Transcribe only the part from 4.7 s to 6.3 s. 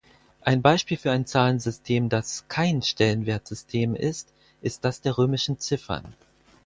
das der römischen Ziffern.